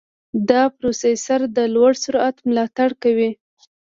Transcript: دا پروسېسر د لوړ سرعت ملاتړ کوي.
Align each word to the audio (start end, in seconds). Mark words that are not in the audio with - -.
دا 0.49 0.61
پروسېسر 0.77 1.41
د 1.57 1.57
لوړ 1.73 1.91
سرعت 2.03 2.35
ملاتړ 2.47 2.89
کوي. 3.03 3.31